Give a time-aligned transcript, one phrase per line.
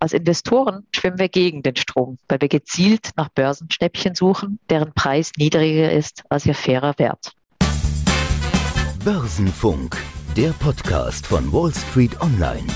[0.00, 5.32] als Investoren schwimmen wir gegen den Strom, weil wir gezielt nach Börsenschnäppchen suchen, deren Preis
[5.36, 7.32] niedriger ist als ihr fairer Wert.
[9.04, 9.96] Börsenfunk,
[10.36, 12.66] der Podcast von Wall Street Online.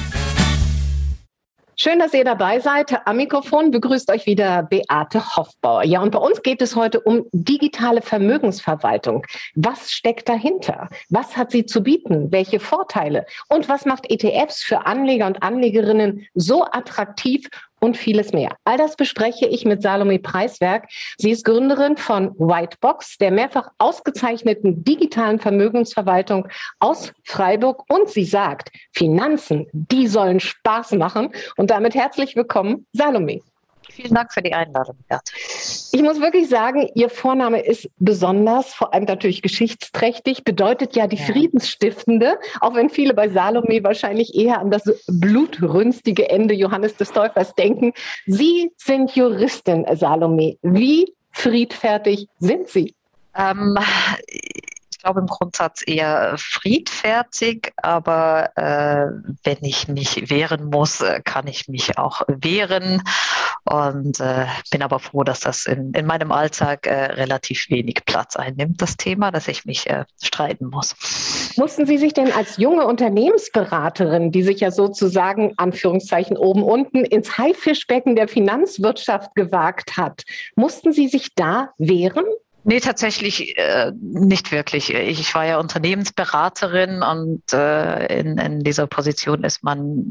[1.76, 2.94] Schön, dass ihr dabei seid.
[3.04, 5.82] Am Mikrofon begrüßt euch wieder Beate Hoffbauer.
[5.82, 9.26] Ja, und bei uns geht es heute um digitale Vermögensverwaltung.
[9.56, 10.88] Was steckt dahinter?
[11.10, 12.30] Was hat sie zu bieten?
[12.30, 13.26] Welche Vorteile?
[13.48, 17.48] Und was macht ETFs für Anleger und Anlegerinnen so attraktiv
[17.84, 18.56] und vieles mehr.
[18.64, 20.88] All das bespreche ich mit Salome Preiswerk.
[21.18, 26.48] Sie ist Gründerin von Whitebox, der mehrfach ausgezeichneten digitalen Vermögensverwaltung
[26.80, 27.84] aus Freiburg.
[27.88, 31.28] Und sie sagt, Finanzen, die sollen Spaß machen.
[31.56, 33.42] Und damit herzlich willkommen, Salome.
[33.94, 35.30] Vielen Dank für die Einladung, Bert.
[35.92, 41.16] Ich muss wirklich sagen, Ihr Vorname ist besonders, vor allem natürlich geschichtsträchtig, bedeutet ja die
[41.16, 41.26] ja.
[41.26, 47.54] Friedensstiftende, auch wenn viele bei Salome wahrscheinlich eher an das blutrünstige Ende Johannes des Täufers
[47.54, 47.92] denken.
[48.26, 50.56] Sie sind Juristin, Salome.
[50.62, 52.94] Wie friedfertig sind Sie?
[53.36, 53.76] Ähm,
[55.04, 59.06] glaube im Grundsatz eher friedfertig, aber äh,
[59.44, 63.02] wenn ich mich wehren muss, äh, kann ich mich auch wehren
[63.64, 68.36] und äh, bin aber froh, dass das in, in meinem Alltag äh, relativ wenig Platz
[68.36, 70.94] einnimmt, das Thema, dass ich mich äh, streiten muss.
[71.56, 77.36] Mussten Sie sich denn als junge Unternehmensberaterin, die sich ja sozusagen Anführungszeichen oben unten ins
[77.36, 80.22] Haifischbecken der Finanzwirtschaft gewagt hat,
[80.56, 82.24] mussten Sie sich da wehren?
[82.66, 84.92] Nee, tatsächlich äh, nicht wirklich.
[84.92, 90.02] Ich war ja Unternehmensberaterin und äh, in, in dieser Position ist man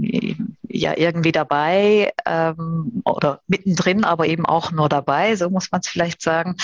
[0.68, 5.88] ja irgendwie dabei ähm, oder mittendrin, aber eben auch nur dabei, so muss man es
[5.88, 6.56] vielleicht sagen.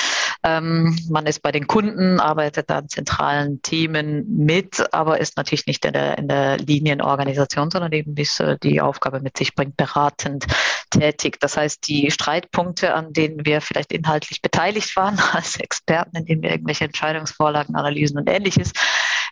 [0.44, 5.86] Ähm, man ist bei den Kunden, arbeitet an zentralen Themen mit, aber ist natürlich nicht
[5.86, 10.46] in der, in der Linienorganisation, sondern eben bis äh, die Aufgabe mit sich bringt, beratend
[10.90, 11.40] tätig.
[11.40, 16.52] Das heißt, die Streitpunkte, an denen wir vielleicht inhaltlich beteiligt waren als Experten, indem wir
[16.52, 18.72] irgendwelche Entscheidungsvorlagen, Analysen und ähnliches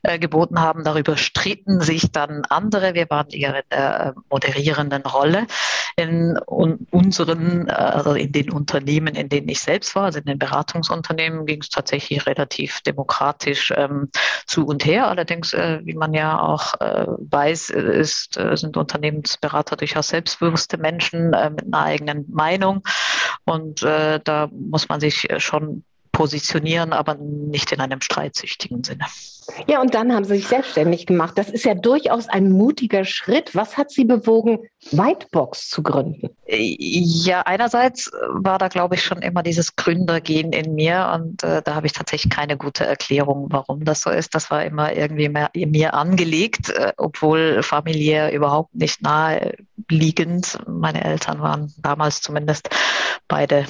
[0.03, 2.93] äh, geboten haben, darüber stritten sich dann andere.
[2.93, 5.47] Wir waren eher in der äh, moderierenden Rolle
[5.97, 6.37] in
[6.91, 11.45] unseren, äh, also in den Unternehmen, in denen ich selbst war, also in den Beratungsunternehmen,
[11.45, 14.09] ging es tatsächlich relativ demokratisch ähm,
[14.45, 15.07] zu und her.
[15.07, 21.31] Allerdings, äh, wie man ja auch äh, weiß, ist, äh, sind Unternehmensberater durchaus selbstbewusste Menschen
[21.31, 22.83] mit einer eigenen Meinung.
[23.45, 25.83] Und da muss man sich schon
[26.17, 29.05] positionieren, aber nicht in einem streitsüchtigen Sinne.
[29.67, 31.37] Ja, und dann haben Sie sich selbstständig gemacht.
[31.37, 33.53] Das ist ja durchaus ein mutiger Schritt.
[33.53, 36.29] Was hat Sie bewogen, Whitebox zu gründen?
[36.47, 41.75] Ja, einerseits war da, glaube ich, schon immer dieses Gründergehen in mir und äh, da
[41.75, 44.33] habe ich tatsächlich keine gute Erklärung, warum das so ist.
[44.33, 49.53] Das war immer irgendwie mehr, in mir angelegt, äh, obwohl familiär überhaupt nicht nahe
[49.87, 50.57] liegend.
[50.67, 52.69] Meine Eltern waren damals zumindest
[53.27, 53.67] beide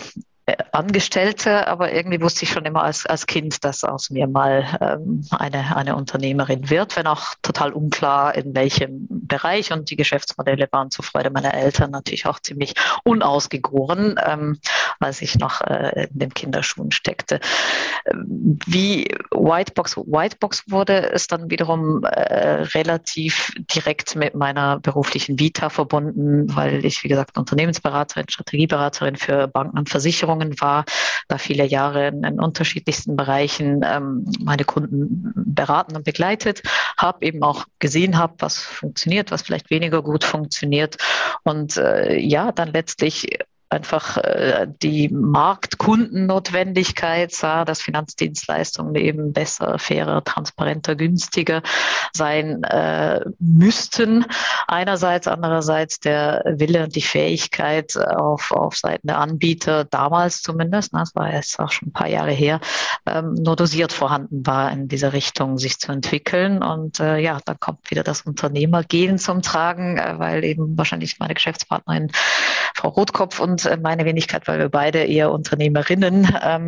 [0.72, 5.26] Angestellte, aber irgendwie wusste ich schon immer als, als Kind, dass aus mir mal ähm,
[5.32, 9.74] eine, eine Unternehmerin wird, wenn auch total unklar in welchem Bereich.
[9.74, 14.58] Und die Geschäftsmodelle waren zur Freude meiner Eltern natürlich auch ziemlich unausgegoren, ähm,
[15.02, 17.42] als ich noch äh, in den Kinderschuhen steckte.
[18.16, 26.56] Wie Whitebox Whitebox wurde, ist dann wiederum äh, relativ direkt mit meiner beruflichen Vita verbunden,
[26.56, 30.86] weil ich, wie gesagt, Unternehmensberaterin, Strategieberaterin für Banken und Versicherungen Erfahrungen war,
[31.28, 36.64] da viele Jahre in, in unterschiedlichsten Bereichen ähm, meine Kunden beraten und begleitet,
[36.98, 40.98] habe eben auch gesehen, habe, was funktioniert, was vielleicht weniger gut funktioniert.
[41.44, 43.28] Und äh, ja, dann letztlich
[43.70, 51.62] einfach äh, die Marktkundennotwendigkeit sah, dass Finanzdienstleistungen eben besser, fairer, transparenter, günstiger
[52.14, 54.26] sein äh, müssten.
[54.68, 61.16] Einerseits, andererseits der Wille und die Fähigkeit auf, auf Seiten der Anbieter, damals zumindest, das
[61.16, 62.60] war jetzt auch schon ein paar Jahre her,
[63.06, 66.64] ähm, nur dosiert vorhanden war, in dieser Richtung sich zu entwickeln.
[66.64, 71.34] Und äh, ja, dann kommt wieder das Unternehmergehen zum Tragen, äh, weil eben wahrscheinlich meine
[71.34, 72.12] Geschäftspartnerin
[72.74, 76.26] Frau Rotkopf und äh, meine Wenigkeit, weil wir beide eher Unternehmerinnen,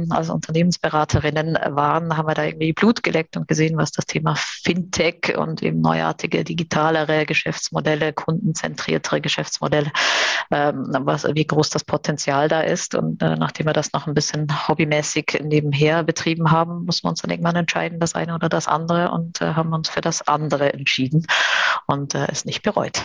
[0.10, 5.38] also Unternehmensberaterinnen waren, haben wir da irgendwie Blut geleckt und gesehen, was das Thema Fintech
[5.38, 9.92] und eben neuartige, digitalere Geschäftsmodelle, kundenzentriertere Geschäftsmodelle,
[10.52, 12.96] ähm, was, wie groß das Potenzial da ist.
[12.96, 17.22] Und äh, nachdem wir das noch ein bisschen hobbymäßig nebenher betrieben haben, muss man uns
[17.22, 20.74] dann irgendwann entscheiden, das eine oder das andere und äh, haben uns für das andere
[20.74, 21.26] entschieden
[21.88, 23.02] und es nicht bereut.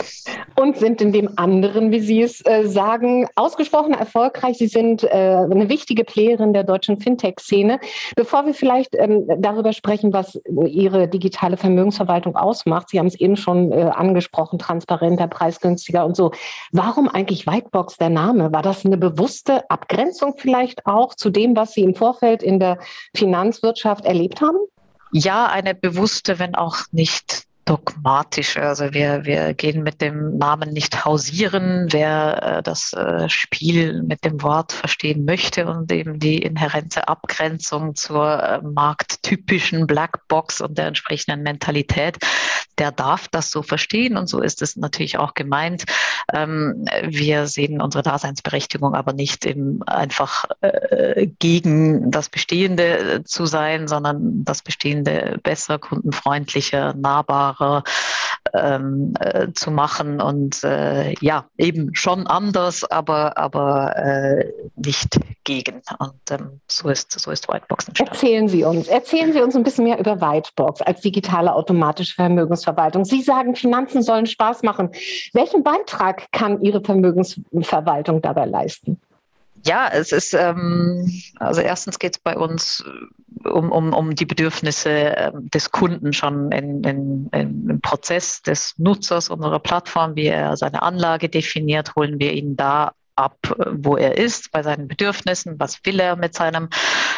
[0.54, 3.28] Und sind in dem anderen, wie Sie es sagen, sagen,
[3.74, 4.58] ausgesprochen erfolgreich.
[4.58, 7.80] Sie sind äh, eine wichtige Playerin der deutschen Fintech-Szene.
[8.14, 13.36] Bevor wir vielleicht ähm, darüber sprechen, was Ihre digitale Vermögensverwaltung ausmacht, Sie haben es eben
[13.36, 16.32] schon äh, angesprochen, transparenter, preisgünstiger und so.
[16.72, 18.52] Warum eigentlich Whitebox der Name?
[18.52, 22.78] War das eine bewusste Abgrenzung vielleicht auch zu dem, was Sie im Vorfeld in der
[23.14, 24.58] Finanzwirtschaft erlebt haben?
[25.12, 28.56] Ja, eine bewusste, wenn auch nicht dogmatisch.
[28.58, 31.88] Also wir, wir gehen mit dem Namen nicht hausieren.
[31.90, 37.94] Wer äh, das äh, Spiel mit dem Wort verstehen möchte und eben die inhärente Abgrenzung
[37.94, 42.18] zur äh, markttypischen Blackbox und der entsprechenden Mentalität,
[42.78, 45.84] der darf das so verstehen und so ist es natürlich auch gemeint.
[46.32, 53.88] Ähm, wir sehen unsere Daseinsberechtigung aber nicht eben einfach äh, gegen das Bestehende zu sein,
[53.88, 57.84] sondern das Bestehende besser, kundenfreundlicher, nahbarer
[58.54, 65.82] ähm, äh, zu machen und äh, ja, eben schon anders, aber, aber äh, nicht gegen.
[65.98, 68.12] Und ähm, so, ist, so ist Whitebox entstanden.
[68.12, 73.04] Erzählen Sie uns, erzählen Sie uns ein bisschen mehr über Whitebox als digitale automatische Vermögensverwaltung.
[73.04, 74.90] Sie sagen, Finanzen sollen Spaß machen.
[75.32, 79.00] Welchen Beitrag kann Ihre Vermögensverwaltung dabei leisten?
[79.66, 82.84] Ja, es ist, ähm, also erstens geht es bei uns
[83.44, 88.74] um, um, um die Bedürfnisse ähm, des Kunden schon in, in, in, im Prozess des
[88.78, 93.38] Nutzers unserer Plattform, wie er seine Anlage definiert, holen wir ihn da ab,
[93.70, 96.68] wo er ist, bei seinen Bedürfnissen, was will er mit seinem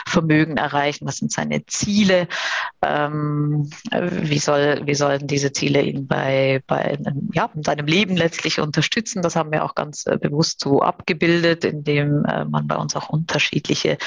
[0.06, 2.28] Vermögen erreichen, was sind seine Ziele,
[2.82, 6.96] ähm, wie, soll, wie sollen diese Ziele ihn bei, bei
[7.32, 9.22] ja, in seinem Leben letztlich unterstützen.
[9.22, 13.08] Das haben wir auch ganz äh, bewusst so abgebildet, indem äh, man bei uns auch
[13.08, 13.98] unterschiedliche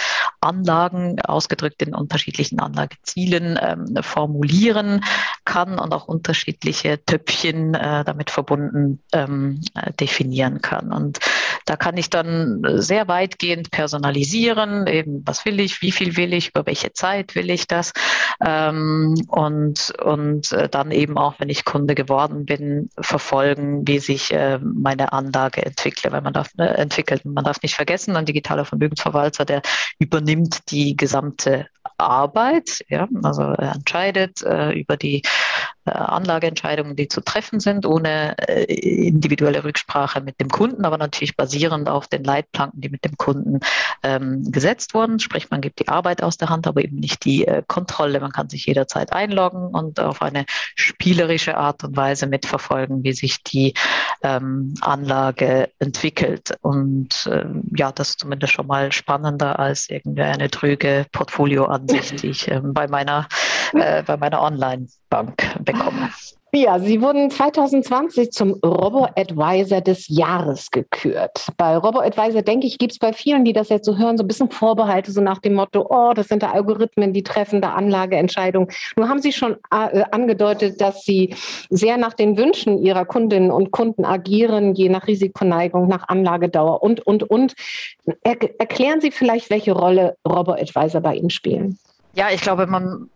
[0.41, 5.03] Anlagen, ausgedrückt in unterschiedlichen Anlagezielen, ähm, formulieren
[5.45, 10.93] kann und auch unterschiedliche Töpfchen äh, damit verbunden ähm, äh, definieren kann.
[10.93, 11.19] Und
[11.65, 16.49] da kann ich dann sehr weitgehend personalisieren, eben was will ich, wie viel will ich,
[16.49, 17.93] über welche Zeit will ich das
[18.43, 24.33] ähm, und, und äh, dann eben auch, wenn ich Kunde geworden bin, verfolgen, wie sich
[24.33, 27.25] äh, meine Anlage entwickelt, weil man darf äh, entwickelt.
[27.25, 29.61] Man darf nicht vergessen, ein digitaler Vermögensverwalter, der
[29.99, 31.67] übernimmt die gesamte
[31.97, 35.21] Arbeit, ja, also er entscheidet äh, über die äh,
[35.85, 38.63] Anlageentscheidungen, die zu treffen sind, ohne äh,
[39.07, 43.59] individuelle Rücksprache mit dem Kunden, aber natürlich basierend auf den Leitplanken, die mit dem Kunden
[44.03, 45.19] ähm, gesetzt wurden.
[45.19, 48.19] Sprich, man gibt die Arbeit aus der Hand, aber eben nicht die äh, Kontrolle.
[48.19, 50.45] Man kann sich jederzeit einloggen und auf eine
[50.75, 53.73] spielerische Art und Weise mitverfolgen, wie sich die
[54.21, 56.57] ähm, Anlage entwickelt.
[56.61, 62.27] Und ähm, ja, das ist zumindest schon mal spannender als irgendwie eine trüge Portfolioansicht, die
[62.27, 63.27] ich ähm, bei meiner,
[63.73, 66.09] äh, bei meiner Online-Bank bekomme.
[66.51, 71.45] Ja, Sie wurden 2020 zum Robo-Advisor des Jahres gekürt.
[71.57, 74.27] Bei Robo-Advisor, denke ich, gibt es bei vielen, die das jetzt so hören, so ein
[74.27, 78.69] bisschen Vorbehalte, so nach dem Motto, oh, das sind da Algorithmen, die treffen da Anlageentscheidungen.
[78.95, 81.35] Nur haben Sie schon äh, angedeutet, dass Sie
[81.69, 87.05] sehr nach den Wünschen Ihrer Kundinnen und Kunden agieren, je nach Risikoneigung, nach Anlagedauer und,
[87.05, 87.53] und, und.
[88.23, 91.77] Er erklären Sie vielleicht, welche Rolle Robo-Advisor bei Ihnen spielen.
[92.15, 93.07] Ja, ich glaube, man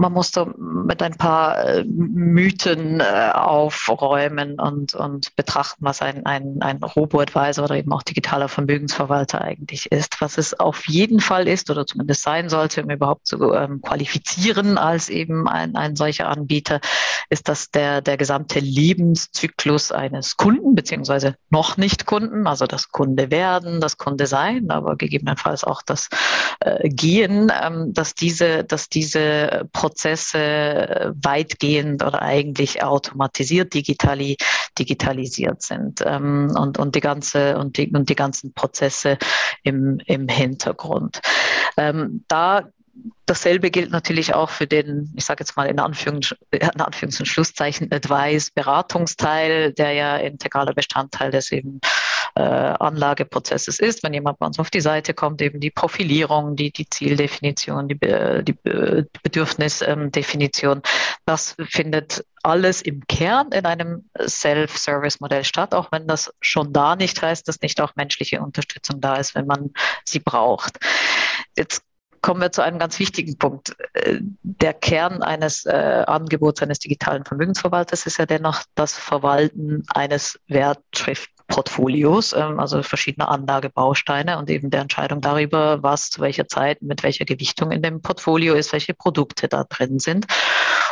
[0.00, 6.56] man musste mit ein paar äh, Mythen äh, aufräumen und, und betrachten, was ein, ein,
[6.60, 10.22] ein Robo-Advisor oder eben auch digitaler Vermögensverwalter eigentlich ist.
[10.22, 14.78] Was es auf jeden Fall ist oder zumindest sein sollte, um überhaupt zu ähm, qualifizieren
[14.78, 16.80] als eben ein, ein solcher Anbieter,
[17.28, 23.30] ist, dass der, der gesamte Lebenszyklus eines Kunden beziehungsweise noch nicht Kunden, also das Kunde
[23.30, 26.08] werden, das Kunde sein, aber gegebenenfalls auch das
[26.60, 34.36] äh, Gehen, ähm, dass diese, dass diese Prozesse Prozesse weitgehend oder eigentlich automatisiert, digitali
[34.78, 39.18] digitalisiert sind ähm, und, und, die ganze, und, die, und die ganzen Prozesse
[39.64, 41.20] im, im Hintergrund.
[41.76, 42.68] Ähm, da
[43.24, 47.26] Dasselbe gilt natürlich auch für den, ich sage jetzt mal in, Anführungs in Anführungs- und
[47.26, 51.80] Schlusszeichen, Advice, Beratungsteil, der ja integraler Bestandteil des eben
[52.34, 54.02] äh, Anlageprozesses ist.
[54.02, 57.98] Wenn jemand bei uns auf die Seite kommt, eben die Profilierung, die, die Zieldefinition, die,
[57.98, 58.56] die
[59.22, 60.82] Bedürfnisdefinition,
[61.26, 67.20] das findet alles im Kern in einem Self-Service-Modell statt, auch wenn das schon da nicht
[67.20, 69.70] heißt, dass nicht auch menschliche Unterstützung da ist, wenn man
[70.04, 70.78] sie braucht.
[71.56, 71.82] Jetzt
[72.22, 73.76] kommen wir zu einem ganz wichtigen Punkt.
[73.94, 80.38] Äh, der Kern eines äh, Angebots eines digitalen Vermögensverwalters ist ja dennoch das Verwalten eines
[80.48, 81.39] Wertschriftportfolios,
[82.36, 87.24] ähm, also verschiedene Anlagebausteine und eben der Entscheidung darüber, was zu welcher Zeit mit welcher
[87.24, 90.26] Gewichtung in dem Portfolio ist, welche Produkte da drin sind.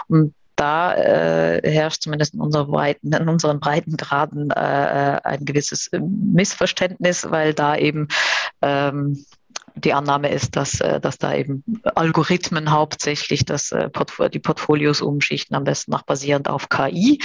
[0.09, 5.89] Und da äh, herrscht zumindest in, unserer Breiten, in unseren Breitengraden äh, äh ein gewisses
[5.93, 8.09] Missverständnis, weil da eben
[8.61, 9.25] ähm,
[9.77, 11.63] die Annahme ist, dass, äh, dass da eben
[11.95, 13.89] Algorithmen hauptsächlich das, äh,
[14.33, 17.21] die Portfolios umschichten, am besten noch basierend auf KI.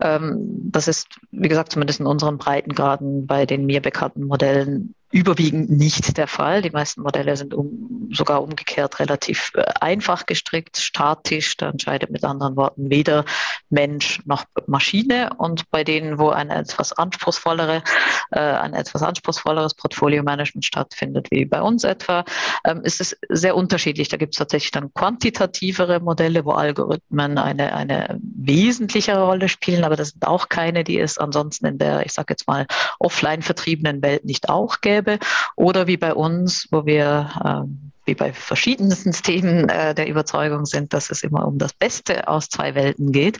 [0.00, 5.70] Ähm, das ist, wie gesagt, zumindest in unseren Breitengraden bei den mir bekannten Modellen überwiegend
[5.70, 6.60] nicht der Fall.
[6.60, 11.56] Die meisten Modelle sind um, sogar umgekehrt relativ äh, einfach gestrickt, statisch.
[11.56, 13.24] Da entscheidet mit anderen Worten weder
[13.70, 15.30] Mensch noch Maschine.
[15.38, 17.84] Und bei denen, wo eine etwas anspruchsvollere,
[18.32, 22.24] äh, ein etwas anspruchsvolleres Portfolio-Management stattfindet, wie bei uns etwa,
[22.64, 24.08] ähm, ist es sehr unterschiedlich.
[24.08, 29.94] Da gibt es tatsächlich dann quantitativere Modelle, wo Algorithmen eine, eine wesentlichere Rolle spielen, aber
[29.94, 32.66] das sind auch keine, die es ansonsten in der, ich sage jetzt mal,
[32.98, 35.18] offline vertriebenen Welt nicht auch gäbe gäbe.
[35.56, 40.92] Oder wie bei uns, wo wir ähm, wie bei verschiedensten Themen äh, der Überzeugung sind,
[40.92, 43.38] dass es immer um das Beste aus zwei Welten geht.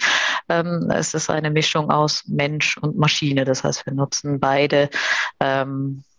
[0.48, 3.44] Ähm, es ist eine Mischung aus Mensch und Maschine.
[3.44, 4.88] Das heißt, wir nutzen beide
[5.40, 6.13] ähm, äh,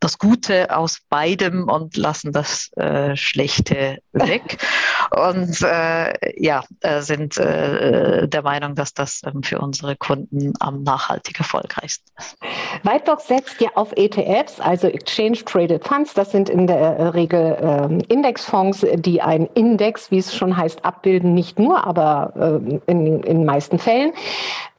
[0.00, 4.58] das Gute aus beidem und lassen das äh, Schlechte weg.
[5.10, 10.82] Und äh, ja, äh, sind äh, der Meinung, dass das ähm, für unsere Kunden am
[10.82, 12.36] nachhaltig erfolgreichsten ist.
[12.82, 16.12] Whitebox setzt ja auf ETFs, also Exchange Traded Funds.
[16.14, 21.32] Das sind in der Regel ähm, Indexfonds, die einen Index, wie es schon heißt, abbilden.
[21.32, 24.12] Nicht nur, aber ähm, in, in den meisten Fällen.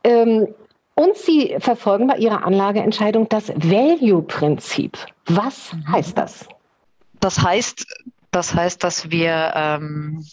[0.03, 0.47] Ähm,
[0.99, 4.97] und Sie verfolgen bei Ihrer Anlageentscheidung das Value-Prinzip.
[5.27, 6.45] Was heißt das?
[7.21, 7.85] Das heißt,
[8.31, 10.25] das heißt, dass wir ähm,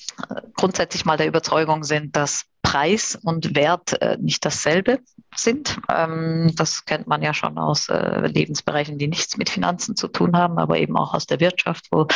[0.56, 4.98] grundsätzlich mal der Überzeugung sind, dass Preis und Wert äh, nicht dasselbe
[5.36, 5.78] sind.
[5.88, 10.36] Ähm, das kennt man ja schon aus äh, Lebensbereichen, die nichts mit Finanzen zu tun
[10.36, 12.08] haben, aber eben auch aus der Wirtschaft, wo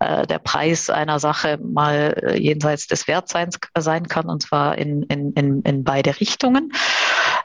[0.00, 5.02] äh, der Preis einer Sache mal äh, jenseits des Wertseins sein kann, und zwar in,
[5.04, 6.72] in, in, in beide Richtungen.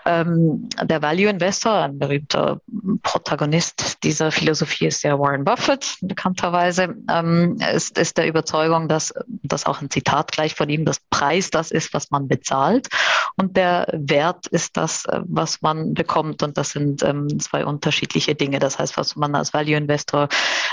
[0.06, 2.62] Ähm, der Value Investor, ein berühmter
[3.04, 9.66] Protagonist dieser Philosophie ist ja Warren Buffett, bekannterweise, ähm, ist, ist der Überzeugung, dass das
[9.66, 12.88] auch ein Zitat gleich von ihm, das Preis das ist, was man bezahlt.
[13.36, 16.44] Und der Wert ist das, äh, was man bekommt.
[16.44, 18.60] Und das sind ähm, zwei unterschiedliche Dinge.
[18.60, 20.28] Das heißt, was man als Value Investor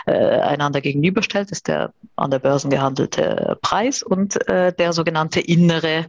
[0.07, 6.07] äh, einander gegenüberstellt, ist der an der Börse gehandelte Preis und äh, der sogenannte innere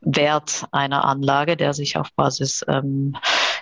[0.00, 3.16] Wert einer Anlage, der sich auf Basis ähm,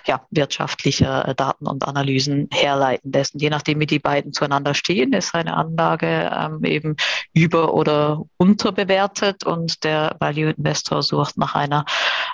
[0.05, 3.33] ja, wirtschaftlicher äh, Daten und Analysen herleiten lässt.
[3.33, 6.95] Und je nachdem, wie die beiden zueinander stehen, ist eine Anlage ähm, eben
[7.33, 11.85] über- oder unterbewertet und der Value Investor sucht nach einer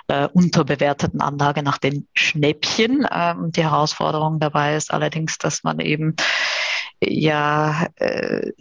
[0.08, 3.06] äh, unterbewerteten Anlage, nach den Schnäppchen.
[3.10, 6.16] Ähm, die Herausforderung dabei ist allerdings, dass man eben
[7.02, 8.52] ja, äh,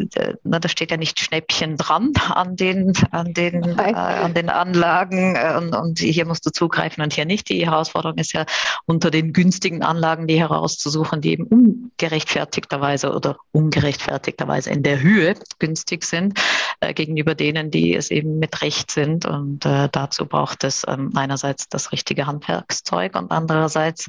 [0.43, 5.35] na, da steht ja nicht Schnäppchen dran an den, an den, äh, an den Anlagen
[5.35, 7.49] äh, und, und, hier musst du zugreifen und hier nicht.
[7.49, 8.45] Die Herausforderung ist ja
[8.85, 16.05] unter den günstigen Anlagen die herauszusuchen, die eben ungerechtfertigterweise oder ungerechtfertigterweise in der Höhe günstig
[16.05, 16.39] sind
[16.79, 19.25] äh, gegenüber denen, die es eben mit Recht sind.
[19.25, 24.07] Und äh, dazu braucht es ähm, einerseits das richtige Handwerkszeug und andererseits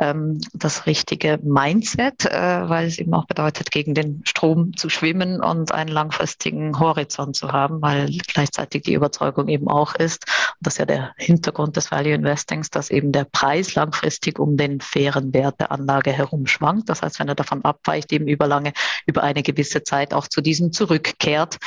[0.00, 5.42] ähm, das richtige Mindset, äh, weil es eben auch bedeutet, gegen den Strom zu schwimmen
[5.42, 10.24] und einen langfristigen Horizont zu haben, weil gleichzeitig die Überzeugung eben auch ist,
[10.58, 14.56] und das ist ja der Hintergrund des Value Investings, dass eben der Preis langfristig um
[14.56, 16.88] den fairen Wert der Anlage herum schwankt.
[16.88, 18.72] Das heißt, wenn er davon abweicht, eben über lange,
[19.06, 21.58] über eine gewisse Zeit auch zu diesem zurückkehrt.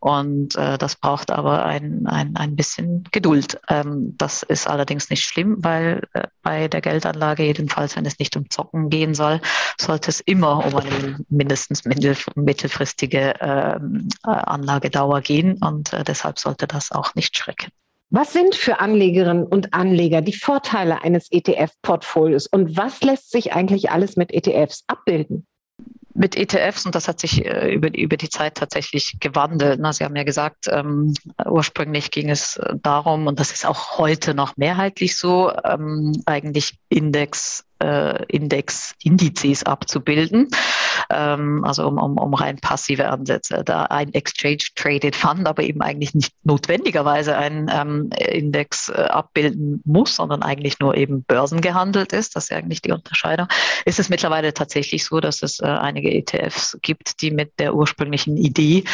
[0.00, 3.60] Und äh, das braucht aber ein, ein, ein bisschen Geduld.
[3.68, 8.36] Ähm, das ist allerdings nicht schlimm, weil äh, bei der Geldanlage, jedenfalls wenn es nicht
[8.36, 9.40] um Zocken gehen soll,
[9.80, 15.58] sollte es immer um eine mindestens mittel, mittelfristige ähm, äh, Anlagedauer gehen.
[15.58, 17.70] Und äh, deshalb sollte das auch nicht schrecken.
[18.10, 23.90] Was sind für Anlegerinnen und Anleger die Vorteile eines ETF-Portfolios und was lässt sich eigentlich
[23.90, 25.46] alles mit ETFs abbilden?
[26.16, 29.78] Mit ETFs, und das hat sich äh, über, über die Zeit tatsächlich gewandelt.
[29.80, 34.34] Na, Sie haben ja gesagt, ähm, ursprünglich ging es darum, und das ist auch heute
[34.34, 40.48] noch mehrheitlich so, ähm, eigentlich Index äh, Index, Indizes abzubilden,
[41.10, 43.62] ähm, also um, um, um rein passive Ansätze.
[43.64, 50.16] Da ein Exchange-Traded Fund aber eben eigentlich nicht notwendigerweise einen ähm, Index äh, abbilden muss,
[50.16, 53.48] sondern eigentlich nur eben börsengehandelt ist, das ist ja eigentlich die Unterscheidung,
[53.84, 58.36] ist es mittlerweile tatsächlich so, dass es äh, einige ETFs gibt, die mit der ursprünglichen
[58.36, 58.84] Idee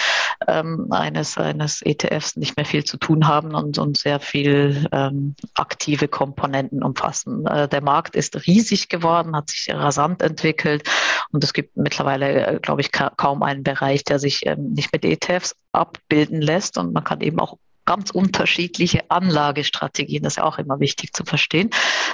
[0.49, 5.35] ähm, eines, eines ETFs nicht mehr viel zu tun haben und, und sehr viel ähm,
[5.54, 7.47] aktive Komponenten umfassen.
[7.47, 10.88] Äh, der Markt ist riesig geworden, hat sich rasant entwickelt
[11.33, 14.93] und es gibt mittlerweile, äh, glaube ich, ka kaum einen Bereich, der sich ähm, nicht
[14.93, 20.45] mit ETFs abbilden lässt und man kann eben auch ganz unterschiedliche Anlagestrategien, das ist ja
[20.45, 21.71] auch immer wichtig zu verstehen,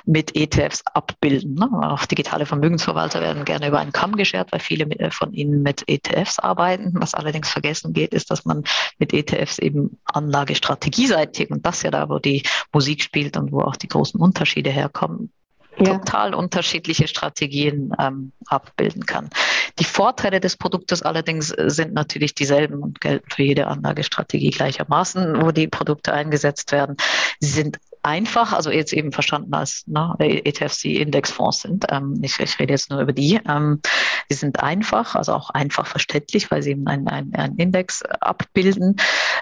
[0.07, 1.55] mit ETFs abbilden.
[1.55, 1.69] Ne?
[1.83, 6.39] Auch digitale Vermögensverwalter werden gerne über einen Kamm geschert, weil viele von ihnen mit ETFs
[6.39, 6.95] arbeiten.
[6.95, 8.65] Was allerdings vergessen geht, ist, dass man
[8.99, 13.77] mit ETFs eben anlagestrategieseitig, und das ja da, wo die Musik spielt und wo auch
[13.77, 15.33] die großen Unterschiede herkommen,
[15.79, 15.99] ja.
[15.99, 19.31] total unterschiedliche Strategien ähm, abbilden kann.
[19.79, 25.43] Die Vorteile des Produktes allerdings äh, sind natürlich dieselben und gelten für jede Anlagestrategie gleichermaßen,
[25.43, 26.97] wo die Produkte eingesetzt werden.
[27.41, 31.87] Sie sind einfach, also jetzt eben verstanden als ne, ETFs, die Indexfonds sind.
[31.91, 33.41] Ähm, ich, ich, rede jetzt nur über die.
[33.49, 33.81] Ähm,
[34.29, 38.97] sie sind einfach, also auch einfach verständlich, weil sie eben einen, einen, Index abbilden.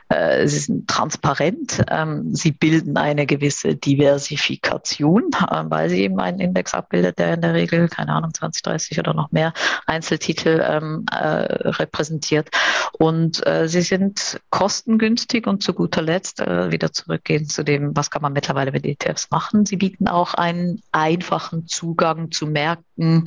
[0.08, 1.84] Äh, sie sind transparent.
[1.88, 7.42] Ähm, sie bilden eine gewisse Diversifikation, äh, weil sie eben einen Index abbildet, der in
[7.42, 9.52] der Regel, keine Ahnung, 20, 30 oder noch mehr
[9.86, 12.50] Einzeltitel ähm, äh, repräsentiert.
[12.98, 18.10] Und äh, sie sind kostengünstig und zu guter Letzt äh, wieder zurückgehen zu dem, was
[18.10, 19.66] kann man mittlerweile mittlerweile mit ETFs machen.
[19.66, 23.24] Sie bieten auch einen einfachen Zugang zu Märkten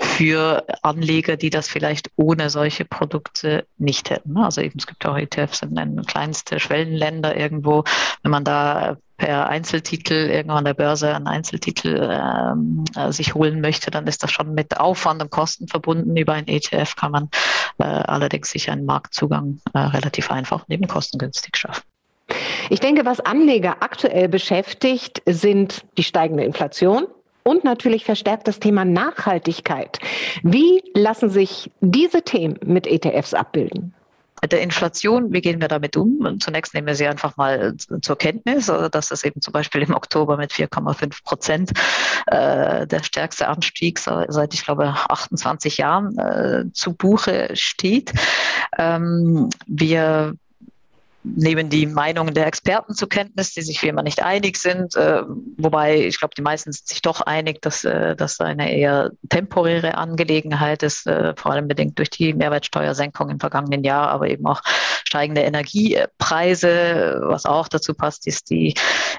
[0.00, 4.36] für Anleger, die das vielleicht ohne solche Produkte nicht hätten.
[4.38, 7.84] Also eben, es gibt auch ETFs in, in kleinste Schwellenländer irgendwo.
[8.22, 13.60] Wenn man da per Einzeltitel irgendwo an der Börse einen Einzeltitel ähm, äh, sich holen
[13.60, 16.16] möchte, dann ist das schon mit Aufwand und Kosten verbunden.
[16.16, 17.28] Über ein ETF kann man
[17.78, 21.82] äh, allerdings sich einen Marktzugang äh, relativ einfach und eben kostengünstig schaffen.
[22.70, 27.06] Ich denke, was Anleger aktuell beschäftigt, sind die steigende Inflation,
[27.42, 29.98] und natürlich verstärkt das Thema Nachhaltigkeit.
[30.42, 33.94] Wie lassen sich diese Themen mit ETFs abbilden?
[34.48, 36.38] der Inflation, wie gehen wir damit um?
[36.40, 39.94] Zunächst nehmen wir sie einfach mal zur Kenntnis, also dass es eben zum Beispiel im
[39.94, 41.72] Oktober mit 4,5 Prozent
[42.26, 48.12] äh, der stärkste Anstieg seit, ich glaube, 28 Jahren äh, zu Buche steht.
[48.78, 50.34] Ähm, wir
[51.22, 55.22] nehmen die Meinungen der Experten zur Kenntnis, die sich wie immer nicht einig sind, äh,
[55.58, 59.96] wobei ich glaube, die meisten sind sich doch einig, dass äh, das eine eher temporäre
[59.96, 64.62] Angelegenheit ist, äh, vor allem bedingt durch die Mehrwertsteuersenkung im vergangenen Jahr, aber eben auch
[65.10, 67.20] steigende Energiepreise.
[67.24, 68.74] Was auch dazu passt, ist die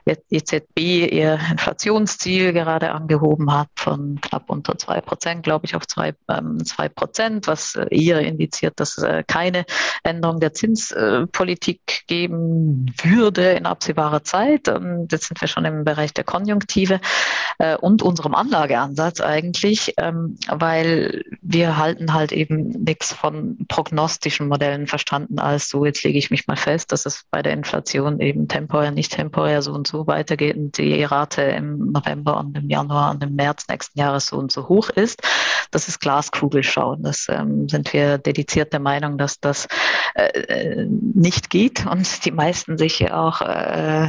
[0.06, 0.80] EZB
[1.12, 6.64] ihr Inflationsziel gerade angehoben hat von knapp unter zwei Prozent, glaube ich, auf zwei, ähm,
[6.66, 9.66] zwei Prozent, was eher indiziert, dass äh, keine
[10.04, 14.70] Änderung der Zinspolitik geben würde in absehbarer Zeit.
[14.70, 17.01] Und jetzt sind wir schon im Bereich der Konjunktive
[17.60, 24.88] äh, und unserem Anlageansatz eigentlich, ähm, weil wir halten halt eben nichts von prognostischen Modellen
[24.88, 28.48] verstanden als so, jetzt lege ich mich mal fest, dass es bei der Inflation eben
[28.48, 33.11] temporär, nicht temporär so und so weitergeht und die Rate im November und im Januar
[33.11, 35.22] und im März nächsten Jahres so und so hoch ist.
[35.72, 37.03] Das ist Glaskugelschauen.
[37.03, 39.67] Das ähm, sind wir dediziert der Meinung, dass das
[40.15, 44.07] äh, äh nicht geht und die meisten sich auch äh,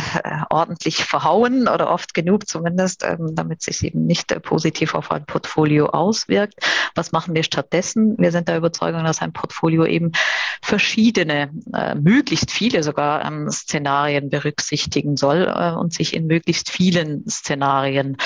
[0.50, 5.24] ordentlich verhauen oder oft genug zumindest, ähm, damit sich eben nicht äh, positiv auf ein
[5.26, 6.54] Portfolio auswirkt.
[6.94, 8.16] Was machen wir stattdessen?
[8.18, 10.12] Wir sind der Überzeugung, dass ein Portfolio eben
[10.62, 17.28] verschiedene, äh, möglichst viele sogar ähm, Szenarien berücksichtigen soll äh, und sich in möglichst vielen
[17.28, 18.16] Szenarien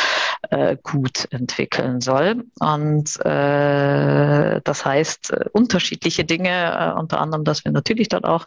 [0.50, 2.44] äh, gut entwickeln soll.
[2.60, 8.44] Und äh, das heißt äh, unterschiedliche Dinge, äh, unter anderem, dass wir natürlich dann auch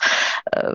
[0.51, 0.73] äh,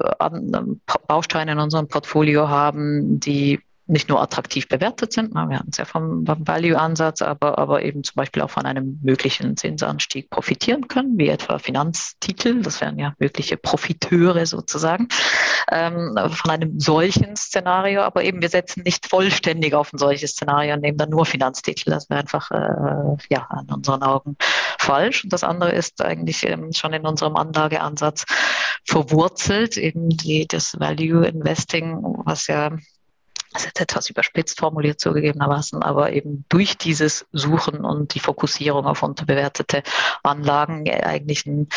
[1.07, 5.85] Bausteine in unserem Portfolio haben, die nicht nur attraktiv bewertet sind, wir hatten es ja
[5.85, 11.29] vom, Value-Ansatz, aber, aber eben zum Beispiel auch von einem möglichen Zinsanstieg profitieren können, wie
[11.29, 15.09] etwa Finanztitel, das wären ja mögliche Profiteure sozusagen,
[15.70, 20.75] ähm, von einem solchen Szenario, aber eben wir setzen nicht vollständig auf ein solches Szenario
[20.75, 24.37] und nehmen dann nur Finanztitel, das wäre einfach äh, ja, in unseren Augen
[24.79, 25.25] falsch.
[25.25, 28.25] Und das andere ist eigentlich ähm, schon in unserem Anlageansatz
[28.87, 32.70] verwurzelt, eben die, das Value Investing, was ja
[33.55, 38.85] das ist jetzt etwas überspitzt formuliert zugegebenermaßen, aber eben durch dieses Suchen und die Fokussierung
[38.85, 39.83] auf unterbewertete
[40.23, 41.69] Anlagen eigentlich ein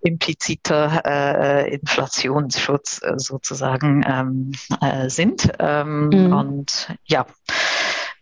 [0.00, 5.50] impliziter äh, Inflationsschutz äh, sozusagen ähm, äh, sind.
[5.58, 6.32] Ähm, mhm.
[6.32, 7.26] Und ja,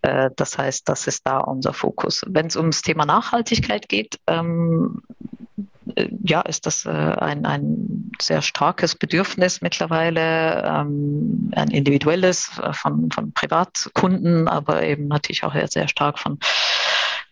[0.03, 2.23] äh, das heißt, das ist da unser Fokus.
[2.27, 5.44] Wenn es ums Thema Nachhaltigkeit geht, ähm, äh,
[6.23, 13.11] ja, ist das äh, ein, ein sehr starkes Bedürfnis mittlerweile, ähm, ein individuelles äh, von,
[13.11, 16.39] von Privatkunden, aber eben natürlich auch sehr stark von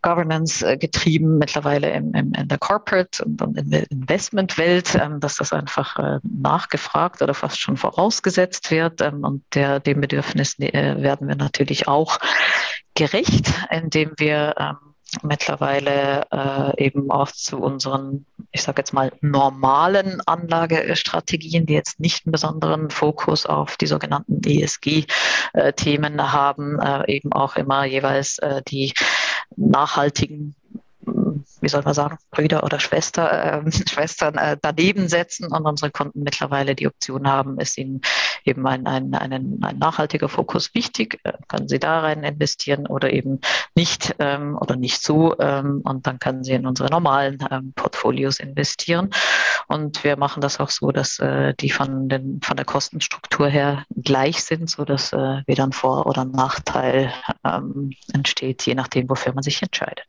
[0.02, 5.36] Governance getrieben, mittlerweile im, im, in der Corporate und, und in der Investmentwelt, ähm, dass
[5.36, 9.00] das einfach äh, nachgefragt oder fast schon vorausgesetzt wird.
[9.00, 12.18] Ähm, und der, dem Bedürfnis äh, werden wir natürlich auch
[12.94, 14.54] gerecht, indem wir
[15.22, 22.24] mittlerweile äh, eben auch zu unseren, ich sage jetzt mal, normalen Anlagestrategien, die jetzt nicht
[22.24, 28.94] einen besonderen Fokus auf die sogenannten ESG-Themen haben, äh, eben auch immer jeweils äh, die
[29.56, 30.54] nachhaltigen
[31.62, 36.22] wie soll man sagen, Brüder oder Schwester, äh, Schwestern äh, daneben setzen und unsere Kunden
[36.22, 38.00] mittlerweile die Option haben, ist ihnen
[38.44, 43.12] eben ein, ein, ein, ein nachhaltiger Fokus wichtig, äh, können sie da rein investieren oder
[43.12, 43.40] eben
[43.74, 48.40] nicht ähm, oder nicht so ähm, und dann können sie in unsere normalen ähm, Portfolios
[48.40, 49.10] investieren.
[49.68, 53.84] Und wir machen das auch so, dass äh, die von, den, von der Kostenstruktur her
[53.96, 57.12] gleich sind, so dass äh, weder ein Vor- oder Nachteil
[57.44, 60.06] ähm, entsteht, je nachdem, wofür man sich entscheidet.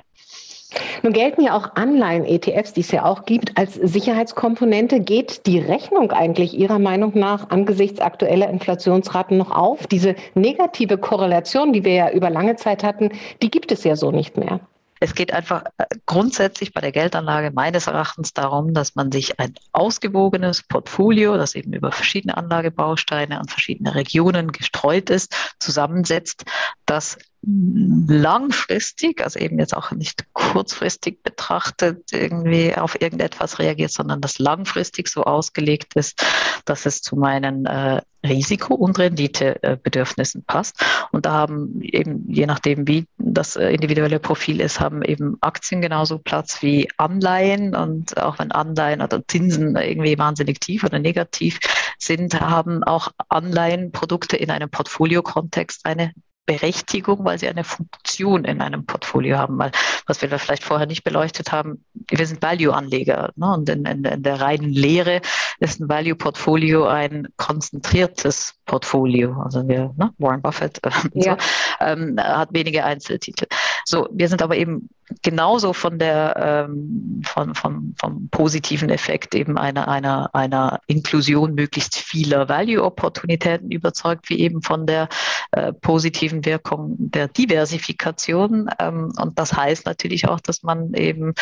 [1.01, 4.99] Nun gelten ja auch Anleihen-ETFs, die es ja auch gibt, als Sicherheitskomponente.
[4.99, 9.88] Geht die Rechnung eigentlich Ihrer Meinung nach angesichts aktueller Inflationsraten noch auf?
[9.88, 14.12] Diese negative Korrelation, die wir ja über lange Zeit hatten, die gibt es ja so
[14.12, 14.59] nicht mehr.
[15.03, 19.53] Es geht einfach äh, grundsätzlich bei der Geldanlage meines Erachtens darum, dass man sich ein
[19.73, 26.45] ausgewogenes Portfolio, das eben über verschiedene Anlagebausteine und verschiedene Regionen gestreut ist, zusammensetzt,
[26.86, 34.39] das langfristig, also eben jetzt auch nicht kurzfristig betrachtet, irgendwie auf irgendetwas reagiert, sondern das
[34.39, 36.23] langfristig so ausgelegt ist,
[36.65, 40.77] dass es zu meinen äh, Risiko- und Renditebedürfnissen passt.
[41.12, 45.82] Und da haben eben, je nachdem, wie das äh, individuelle Profil ist, haben eben Aktien
[45.82, 47.75] genauso Platz wie Anleihen.
[47.75, 51.60] Und auch wenn Anleihen oder Zinsen irgendwie wahnsinnig tief oder negativ
[51.99, 56.13] sind, haben auch Anleihenprodukte in einem Portfolio-Kontext eine
[56.45, 59.58] Berechtigung, weil sie eine Funktion in einem Portfolio haben.
[59.58, 59.71] Weil,
[60.06, 61.86] was wir vielleicht vorher nicht beleuchtet haben,
[62.17, 63.32] wir sind Value-Anleger.
[63.36, 63.54] Ne?
[63.54, 65.21] Und in, in, in, der reinen Lehre
[65.60, 69.41] ist ein Value-Portfolio ein konzentriertes Portfolio.
[69.41, 70.13] Also wir, ne?
[70.17, 71.38] Warren Buffett äh, ja.
[71.39, 73.45] so, ähm, hat wenige Einzeltitel.
[73.86, 74.89] So, wir sind aber eben
[75.21, 81.97] genauso von der ähm, von, von, vom positiven Effekt eben einer, einer, einer Inklusion möglichst
[81.97, 85.10] vieler Value-Opportunitäten überzeugt, wie eben von der
[85.52, 88.69] äh, positiven Wirkung der Diversifikation.
[88.80, 91.34] Ähm, und das heißt natürlich auch, dass man eben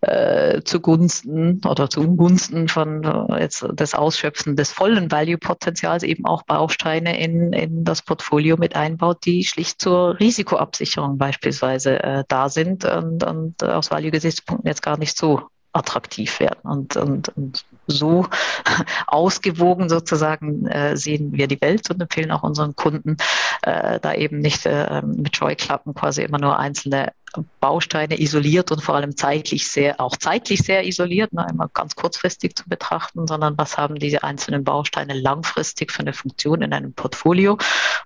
[0.00, 6.42] äh, zugunsten oder zu Ungunsten von äh, jetzt des Ausschöpfen des vollen Value-Potenzials eben auch
[6.42, 12.84] Bausteine in, in das Portfolio mit einbaut, die schlicht zur Risikoabsicherung beispielsweise äh, da sind
[12.84, 16.60] und, und aus Value-Gesichtspunkten jetzt gar nicht so attraktiv werden.
[16.62, 18.26] Und, und, und so
[19.06, 23.16] ausgewogen sozusagen äh, sehen wir die Welt und empfehlen auch unseren Kunden,
[23.62, 27.12] äh, da eben nicht äh, mit Scheuklappen quasi immer nur einzelne
[27.60, 32.56] Bausteine isoliert und vor allem zeitlich sehr, auch zeitlich sehr isoliert, ne, immer ganz kurzfristig
[32.56, 37.58] zu betrachten, sondern was haben diese einzelnen Bausteine langfristig für eine Funktion in einem Portfolio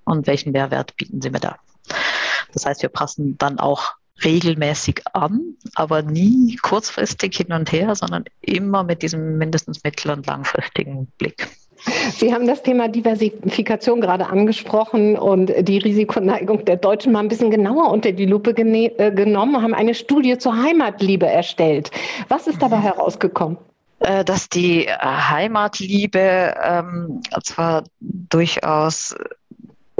[0.04, 1.56] und welchen Mehrwert bieten sie mir da.
[2.52, 8.24] Das heißt, wir passen dann auch regelmäßig an, aber nie kurzfristig hin und her, sondern
[8.40, 11.48] immer mit diesem mindestens mittel- und langfristigen Blick.
[12.16, 17.50] Sie haben das Thema Diversifikation gerade angesprochen und die Risikoneigung der Deutschen mal ein bisschen
[17.50, 21.90] genauer unter die Lupe äh, genommen, haben eine Studie zur Heimatliebe erstellt.
[22.28, 23.58] Was ist dabei herausgekommen?
[24.00, 29.14] Äh, dass die Heimatliebe ähm, zwar durchaus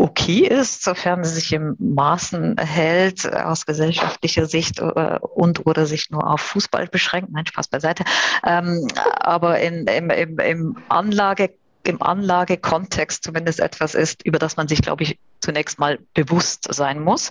[0.04, 6.10] okay ist, sofern sie sich im Maßen hält aus gesellschaftlicher Sicht äh, und oder sich
[6.10, 7.30] nur auf Fußball beschränkt.
[7.32, 8.04] Nein, Spaß beiseite.
[8.44, 8.86] Ähm,
[9.18, 11.54] aber in, im, im, im Anlage
[11.84, 17.02] im Anlagekontext zumindest etwas ist, über das man sich, glaube ich, zunächst mal bewusst sein
[17.02, 17.30] muss,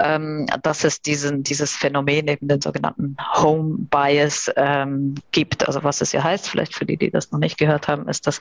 [0.00, 5.66] ähm, dass es diesen, dieses Phänomen eben den sogenannten Home Bias ähm, gibt.
[5.66, 8.26] Also was es ja heißt, vielleicht für die, die das noch nicht gehört haben, ist,
[8.26, 8.40] dass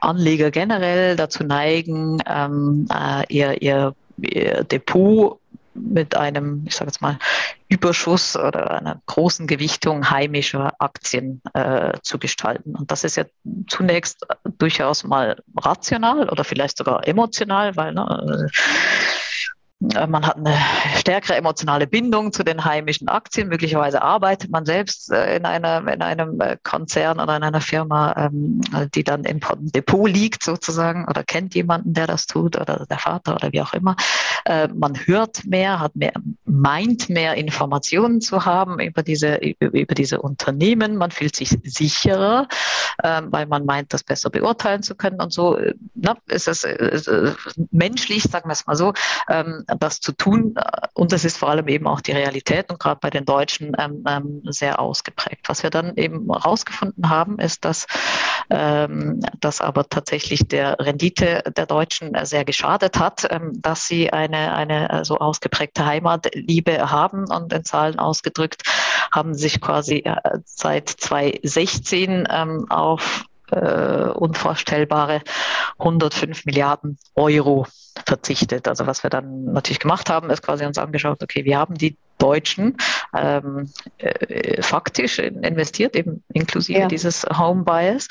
[0.00, 5.40] Anleger generell dazu neigen, ähm, äh, ihr, ihr, ihr Depot
[5.80, 7.18] mit einem, ich sage jetzt mal,
[7.68, 12.74] Überschuss oder einer großen Gewichtung heimischer Aktien äh, zu gestalten.
[12.74, 13.24] Und das ist ja
[13.68, 14.26] zunächst
[14.58, 18.48] durchaus mal rational oder vielleicht sogar emotional, weil ne,
[19.94, 20.56] äh, man hat eine
[20.96, 23.48] stärkere emotionale Bindung zu den heimischen Aktien.
[23.48, 28.14] Möglicherweise arbeitet man selbst äh, in, einer, in einem äh, Konzern oder in einer Firma,
[28.16, 28.60] ähm,
[28.94, 29.40] die dann im
[29.72, 33.72] Depot liegt sozusagen oder kennt jemanden, der das tut oder der Vater oder wie auch
[33.72, 33.94] immer.
[34.74, 36.12] Man hört mehr, hat mehr,
[36.48, 40.96] meint mehr Informationen zu haben über diese, über diese Unternehmen.
[40.96, 42.48] Man fühlt sich sicherer,
[43.04, 45.20] ähm, weil man meint, das besser beurteilen zu können.
[45.20, 45.58] Und so
[45.94, 46.66] na, ist es
[47.70, 48.92] menschlich, sagen wir es mal so,
[49.28, 50.54] ähm, das zu tun.
[50.94, 54.04] Und das ist vor allem eben auch die Realität und gerade bei den Deutschen ähm,
[54.06, 55.48] ähm, sehr ausgeprägt.
[55.48, 57.86] Was wir dann eben herausgefunden haben, ist, dass
[58.50, 64.54] ähm, das aber tatsächlich der Rendite der Deutschen sehr geschadet hat, ähm, dass sie eine,
[64.54, 65.84] eine so ausgeprägte
[66.38, 68.62] Heimatliebe haben und in Zahlen ausgedrückt
[69.12, 75.22] haben sich quasi äh, seit 2016 ähm, auf äh, unvorstellbare
[75.78, 77.66] 105 Milliarden Euro
[78.06, 78.68] verzichtet.
[78.68, 81.96] Also was wir dann natürlich gemacht haben, ist quasi uns angeschaut, okay, wir haben die
[82.18, 82.76] Deutschen
[83.16, 86.88] ähm, äh, faktisch investiert, eben inklusive ja.
[86.88, 88.08] dieses Home Bias.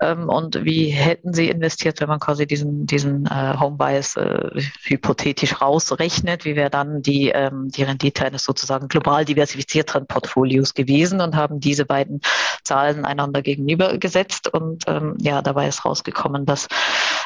[0.00, 4.50] Ähm, und wie hätten sie investiert, wenn man quasi diesen, diesen äh, Home Bias äh,
[4.82, 6.44] hypothetisch rausrechnet?
[6.44, 11.58] Wie wäre dann die, ähm, die Rendite eines sozusagen global diversifizierteren Portfolios gewesen und haben
[11.58, 12.20] diese beiden
[12.62, 14.48] Zahlen einander gegenübergesetzt.
[14.52, 16.68] Und ähm, ja, dabei ist rausgekommen, dass,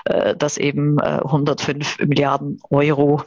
[0.05, 3.23] dass eben äh, 105 Milliarden Euro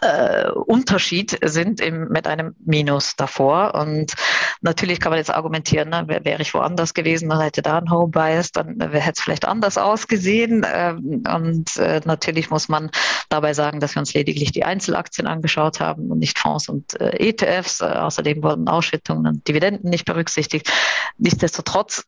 [0.00, 3.74] äh, Unterschied sind im, mit einem Minus davor.
[3.74, 4.14] Und
[4.60, 8.10] natürlich kann man jetzt argumentieren, ne, wäre ich woanders gewesen, dann hätte da ein Home
[8.10, 10.66] Bias, dann hätte es vielleicht anders ausgesehen.
[10.72, 12.90] Ähm, und äh, natürlich muss man
[13.28, 17.28] dabei sagen, dass wir uns lediglich die Einzelaktien angeschaut haben und nicht Fonds und äh,
[17.28, 17.80] ETFs.
[17.80, 20.70] Äh, außerdem wurden Ausschüttungen und Dividenden nicht berücksichtigt.
[21.18, 22.04] Nichtsdestotrotz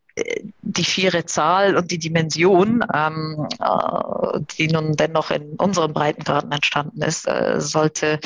[0.63, 7.03] die schiere Zahl und die Dimension, ähm, äh, die nun dennoch in unseren Breitengraden entstanden
[7.03, 8.21] ist, äh, sollte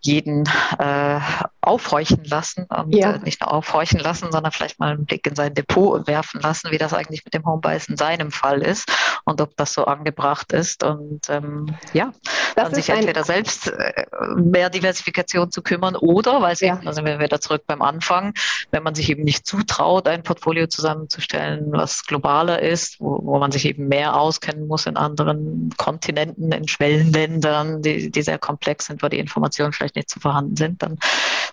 [0.00, 0.44] jeden
[0.78, 1.20] äh,
[1.66, 3.12] aufhorchen lassen und ja.
[3.12, 6.70] äh, nicht nur aufhorchen lassen, sondern vielleicht mal einen Blick in sein Depot werfen lassen,
[6.70, 8.90] wie das eigentlich mit dem Homebuys in seinem Fall ist
[9.24, 10.84] und ob das so angebracht ist.
[10.84, 12.12] Und ähm, ja,
[12.54, 14.04] das dann sich entweder selbst äh,
[14.36, 16.80] mehr Diversifikation zu kümmern oder, weil sie, ja.
[16.84, 18.34] also wenn wir wieder zurück beim Anfang,
[18.70, 23.52] wenn man sich eben nicht zutraut, ein Portfolio zusammenzustellen, was globaler ist, wo, wo man
[23.52, 29.02] sich eben mehr auskennen muss in anderen Kontinenten, in Schwellenländern, die, die sehr komplex sind,
[29.02, 30.98] wo die Informationen vielleicht nicht so vorhanden sind, dann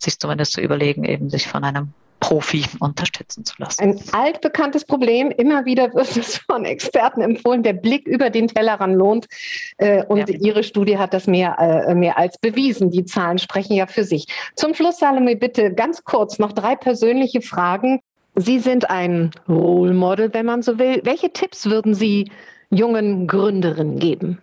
[0.03, 3.81] sich zumindest zu überlegen, eben sich von einem Profi unterstützen zu lassen.
[3.81, 8.95] Ein altbekanntes Problem, immer wieder wird es von Experten empfohlen, der Blick über den Tellerrand
[8.95, 9.27] lohnt.
[9.77, 10.37] Äh, und ja.
[10.39, 12.91] Ihre Studie hat das mehr, äh, mehr als bewiesen.
[12.91, 14.27] Die Zahlen sprechen ja für sich.
[14.55, 17.99] Zum Schluss, Salome, bitte ganz kurz noch drei persönliche Fragen.
[18.35, 21.01] Sie sind ein Role Model, wenn man so will.
[21.03, 22.31] Welche Tipps würden Sie
[22.69, 24.37] jungen Gründerinnen geben?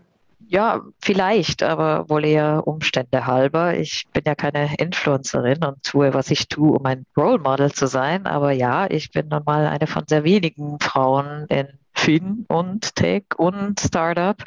[0.50, 3.76] Ja, vielleicht, aber wohl eher Umstände halber.
[3.76, 7.86] Ich bin ja keine Influencerin und tue, was ich tue, um ein Role Model zu
[7.86, 8.26] sein.
[8.26, 13.24] Aber ja, ich bin nun mal eine von sehr wenigen Frauen in Fin und Tech
[13.36, 14.42] und Startup.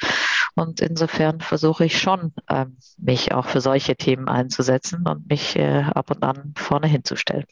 [0.56, 5.84] Und insofern versuche ich schon, ähm, mich auch für solche Themen einzusetzen und mich äh,
[5.94, 7.46] ab und an vorne hinzustellen.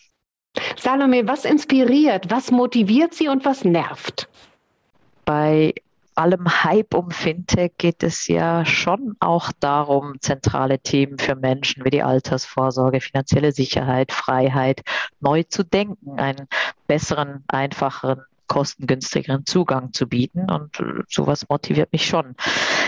[0.76, 4.28] Salome, was inspiriert, was motiviert Sie und was nervt?
[5.24, 5.76] Bei
[6.20, 11.92] allem Hype um Fintech geht es ja schon auch darum, zentrale Themen für Menschen wie
[11.92, 14.82] die Altersvorsorge, finanzielle Sicherheit, Freiheit
[15.22, 16.48] neu zu denken, einen
[16.88, 22.36] besseren, einfacheren kostengünstigeren Zugang zu bieten und sowas motiviert mich schon.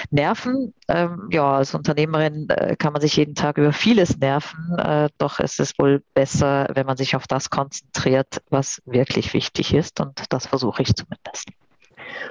[0.10, 5.10] Nerven, ähm, ja, als Unternehmerin äh, kann man sich jeden Tag über vieles nerven, äh,
[5.20, 10.02] doch es ist wohl besser, wenn man sich auf das konzentriert, was wirklich wichtig ist
[10.02, 11.50] und das versuche ich zumindest.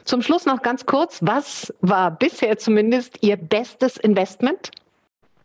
[0.04, 4.70] Zum Schluss noch ganz kurz, was war bisher zumindest Ihr bestes Investment?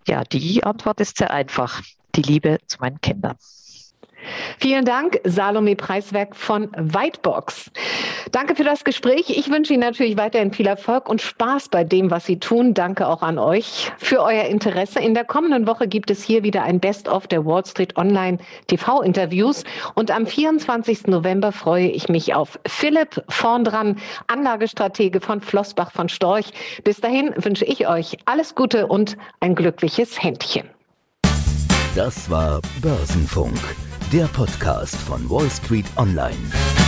[0.08, 1.82] Ja, die Antwort ist sehr einfach.
[2.16, 3.36] Die Liebe zu meinen Kindern.
[4.60, 7.72] Vielen Dank, Salome Preiswerk von Whitebox.
[8.32, 9.30] Danke für das Gespräch.
[9.30, 12.74] Ich wünsche Ihnen natürlich weiterhin viel Erfolg und Spaß bei dem, was Sie tun.
[12.74, 15.00] Danke auch an euch für euer Interesse.
[15.00, 19.64] In der kommenden Woche gibt es hier wieder ein Best-of der Wall Street Online TV-Interviews.
[19.94, 21.08] Und am 24.
[21.08, 26.52] November freue ich mich auf Philipp vorn dran, Anlagestratege von Flossbach von Storch.
[26.84, 30.70] Bis dahin wünsche ich euch alles Gute und ein glückliches Händchen.
[31.96, 33.58] Das war Börsenfunk
[34.12, 36.85] der Podcast von Wall Street Online.